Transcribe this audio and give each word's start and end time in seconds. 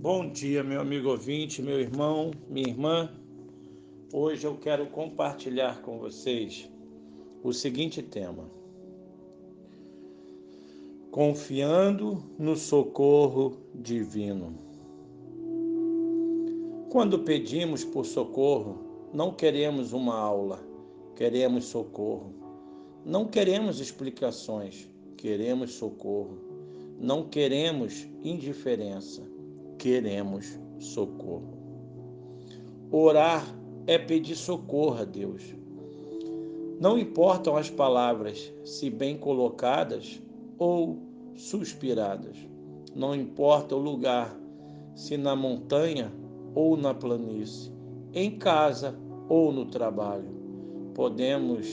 Bom 0.00 0.30
dia, 0.30 0.62
meu 0.62 0.80
amigo 0.80 1.10
ouvinte, 1.10 1.60
meu 1.60 1.80
irmão, 1.80 2.30
minha 2.48 2.68
irmã. 2.68 3.10
Hoje 4.12 4.46
eu 4.46 4.56
quero 4.56 4.86
compartilhar 4.86 5.82
com 5.82 5.98
vocês 5.98 6.70
o 7.42 7.52
seguinte 7.52 8.00
tema: 8.00 8.48
Confiando 11.10 12.22
no 12.38 12.54
socorro 12.54 13.56
divino. 13.74 14.56
Quando 16.90 17.24
pedimos 17.24 17.84
por 17.84 18.06
socorro, 18.06 19.10
não 19.12 19.34
queremos 19.34 19.92
uma 19.92 20.14
aula, 20.14 20.64
queremos 21.16 21.64
socorro. 21.64 22.32
Não 23.04 23.26
queremos 23.26 23.80
explicações, 23.80 24.88
queremos 25.16 25.72
socorro. 25.72 26.38
Não 27.00 27.24
queremos 27.28 28.06
indiferença 28.22 29.37
queremos 29.78 30.58
socorro. 30.78 31.56
Orar 32.90 33.46
é 33.86 33.96
pedir 33.96 34.34
socorro 34.34 35.00
a 35.00 35.04
Deus. 35.04 35.42
Não 36.80 36.98
importam 36.98 37.56
as 37.56 37.70
palavras, 37.70 38.52
se 38.64 38.90
bem 38.90 39.16
colocadas 39.16 40.20
ou 40.58 40.98
suspiradas. 41.36 42.36
Não 42.94 43.14
importa 43.14 43.74
o 43.74 43.78
lugar, 43.78 44.36
se 44.94 45.16
na 45.16 45.34
montanha 45.34 46.12
ou 46.54 46.76
na 46.76 46.92
planície, 46.92 47.72
em 48.12 48.38
casa 48.38 48.98
ou 49.28 49.52
no 49.52 49.66
trabalho. 49.66 50.36
Podemos 50.94 51.66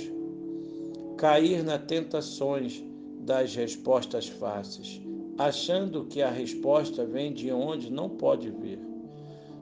cair 1.18 1.64
nas 1.64 1.84
tentações 1.86 2.84
das 3.20 3.56
respostas 3.56 4.28
fáceis 4.28 5.05
achando 5.38 6.06
que 6.06 6.22
a 6.22 6.30
resposta 6.30 7.06
vem 7.06 7.34
de 7.34 7.52
onde 7.52 7.92
não 7.92 8.10
pode 8.10 8.50
vir. 8.50 8.80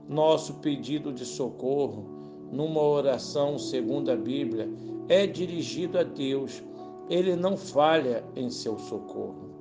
Nosso 0.08 0.55
pedido 0.55 1.12
de 1.12 1.26
socorro, 1.26 2.05
numa 2.52 2.82
oração 2.82 3.57
segundo 3.57 4.12
a 4.12 4.15
Bíblia, 4.15 4.70
é 5.10 5.26
dirigido 5.26 5.98
a 5.98 6.04
Deus. 6.04 6.62
Ele 7.10 7.35
não 7.35 7.57
falha 7.57 8.24
em 8.35 8.49
seu 8.49 8.77
socorro. 8.77 9.52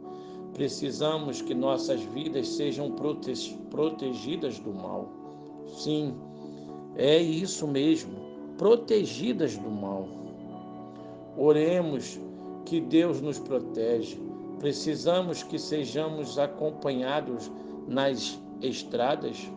Precisamos 0.52 1.40
que 1.40 1.54
nossas 1.54 2.02
vidas 2.02 2.46
sejam 2.48 2.90
prote 2.92 3.32
protegidas 3.70 4.58
do 4.58 4.72
mal. 4.74 5.08
Sim, 5.66 6.14
é 6.94 7.18
isso 7.18 7.66
mesmo, 7.66 8.12
protegidas 8.58 9.56
do 9.56 9.70
mal. 9.70 10.06
Oremos 11.38 12.20
que 12.66 12.80
Deus 12.80 13.22
nos 13.22 13.38
protege 13.38 14.20
Precisamos 14.62 15.42
que 15.42 15.58
sejamos 15.58 16.38
acompanhados 16.38 17.50
nas 17.88 18.40
estradas. 18.60 19.50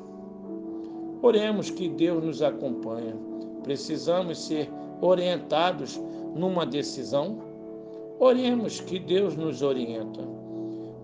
Oremos 1.22 1.70
que 1.70 1.88
Deus 1.88 2.24
nos 2.24 2.42
acompanhe. 2.42 3.14
Precisamos 3.62 4.48
ser 4.48 4.68
orientados 5.02 6.02
numa 6.34 6.66
decisão. 6.66 7.38
Oremos 8.20 8.82
que 8.82 8.98
Deus 8.98 9.36
nos 9.36 9.62
orienta. 9.62 10.28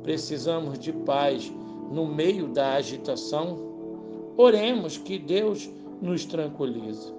Precisamos 0.02 0.80
de 0.80 0.92
paz 0.92 1.54
no 1.92 2.08
meio 2.08 2.48
da 2.48 2.74
agitação. 2.74 3.56
Oremos 4.36 4.98
que 4.98 5.20
Deus 5.20 5.70
nos 6.02 6.26
tranquilize. 6.26 7.14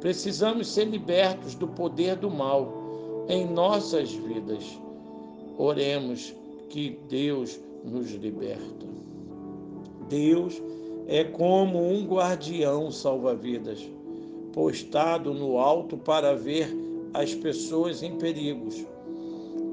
Precisamos 0.00 0.66
ser 0.66 0.86
libertos 0.86 1.54
do 1.54 1.68
poder 1.68 2.16
do 2.16 2.28
mal 2.28 2.72
em 3.28 3.46
nossas 3.46 4.12
vidas. 4.12 4.82
Oremos 5.58 6.34
que 6.68 6.98
Deus 7.08 7.60
nos 7.84 8.10
liberta. 8.12 8.86
Deus 10.08 10.60
é 11.06 11.24
como 11.24 11.78
um 11.90 12.06
guardião 12.06 12.90
salva-vidas, 12.90 13.80
postado 14.52 15.34
no 15.34 15.58
alto 15.58 15.96
para 15.96 16.34
ver 16.34 16.68
as 17.14 17.34
pessoas 17.34 18.02
em 18.02 18.16
perigos. 18.16 18.86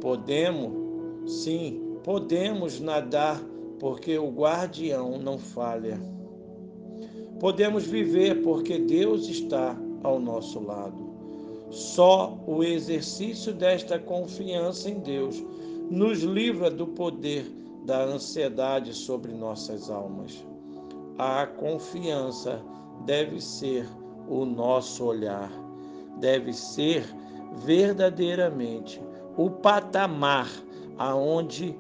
Podemos, 0.02 1.32
sim, 1.32 1.98
podemos 2.04 2.80
nadar, 2.80 3.42
porque 3.80 4.18
o 4.18 4.30
guardião 4.30 5.18
não 5.18 5.38
falha. 5.38 6.00
Podemos 7.40 7.86
viver 7.86 8.42
porque 8.42 8.78
Deus 8.78 9.30
está 9.30 9.78
ao 10.04 10.20
nosso 10.20 10.60
lado. 10.60 11.10
Só 11.70 12.38
o 12.48 12.64
exercício 12.64 13.54
desta 13.54 14.00
confiança 14.00 14.90
em 14.90 15.00
Deus 15.00 15.42
nos 15.90 16.20
livra 16.20 16.70
do 16.70 16.88
poder 16.88 17.46
da 17.86 18.04
ansiedade 18.04 18.94
sobre 18.94 19.34
nossas 19.34 19.90
almas. 19.90 20.46
A 21.18 21.48
confiança 21.48 22.62
deve 23.06 23.42
ser 23.42 23.88
o 24.28 24.46
nosso 24.46 25.04
olhar, 25.04 25.52
deve 26.20 26.54
ser 26.54 27.04
verdadeiramente 27.66 29.02
o 29.36 29.50
patamar 29.50 30.48
aonde 30.98 31.76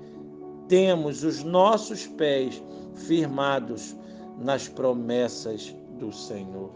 temos 0.68 1.24
os 1.24 1.44
nossos 1.44 2.08
pés 2.08 2.62
firmados 2.96 3.96
nas 4.40 4.68
promessas 4.68 5.76
do 6.00 6.12
Senhor. 6.12 6.72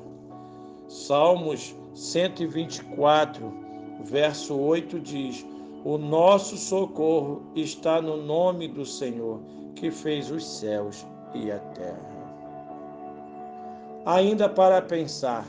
Salmos 0.88 1.76
124, 1.96 3.52
verso 4.04 4.56
8 4.56 5.00
diz: 5.00 5.46
o 5.84 5.98
nosso 5.98 6.56
socorro 6.56 7.44
está 7.56 8.02
no 8.02 8.16
nome 8.16 8.68
do 8.70 8.86
Senhor, 8.86 9.42
que 9.76 9.92
fez 9.92 10.32
os 10.32 10.46
céus 10.46 11.06
e 11.34 11.52
a 11.52 11.60
terra. 11.60 12.14
Ainda 14.06 14.48
para 14.48 14.82
pensar, 14.82 15.46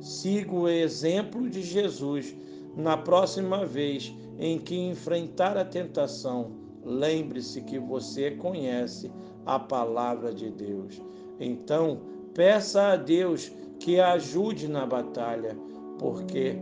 siga 0.00 0.52
o 0.52 0.68
exemplo 0.68 1.48
de 1.48 1.62
Jesus 1.62 2.34
na 2.76 2.96
próxima 2.96 3.64
vez 3.64 4.12
em 4.38 4.58
que 4.58 4.76
enfrentar 4.76 5.56
a 5.56 5.64
tentação. 5.64 6.50
Lembre-se 6.84 7.62
que 7.62 7.78
você 7.78 8.32
conhece 8.32 9.10
a 9.44 9.58
palavra 9.58 10.32
de 10.32 10.50
Deus. 10.50 11.00
Então, 11.38 12.00
peça 12.34 12.88
a 12.88 12.96
Deus 12.96 13.52
que 13.78 14.00
ajude 14.00 14.68
na 14.68 14.84
batalha, 14.84 15.56
porque 15.98 16.56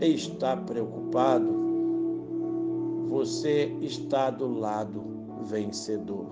está 0.00 0.56
preocupado 0.56 1.59
você 3.10 3.76
está 3.80 4.30
do 4.30 4.46
lado 4.46 5.02
vencedor. 5.42 6.30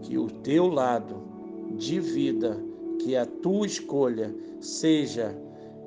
Que 0.00 0.16
o 0.16 0.26
teu 0.26 0.66
lado 0.66 1.22
de 1.76 2.00
vida, 2.00 2.58
que 2.98 3.14
a 3.14 3.26
tua 3.26 3.66
escolha 3.66 4.34
seja 4.58 5.36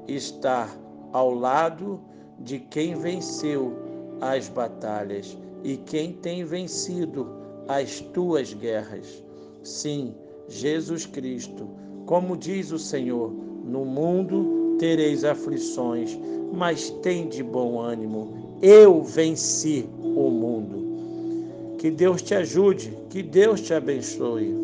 estar 0.08 0.70
ao 1.12 1.34
lado 1.34 2.00
de 2.40 2.60
quem 2.60 2.94
venceu 2.94 3.74
as 4.22 4.48
batalhas 4.48 5.36
e 5.64 5.76
quem 5.76 6.14
tem 6.14 6.46
vencido 6.46 7.28
as 7.68 8.00
tuas 8.00 8.54
guerras. 8.54 9.24
Sim, 9.64 10.14
Jesus 10.48 11.08
Cristo, 11.08 11.68
como 12.06 12.38
diz 12.38 12.72
o 12.72 12.78
Senhor, 12.78 13.32
no 13.32 13.84
mundo 13.84 14.65
tereis 14.78 15.24
aflições, 15.24 16.18
mas 16.54 16.90
tem 17.02 17.28
de 17.28 17.44
bom 17.44 17.80
ânimo 17.80 18.46
eu 18.62 19.04
venci 19.04 19.86
o 20.02 20.30
mundo. 20.30 21.78
Que 21.78 21.92
Deus 21.92 22.22
te 22.22 22.34
ajude, 22.34 22.98
que 23.10 23.22
Deus 23.22 23.62
te 23.62 23.74
abençoe. 23.74 24.56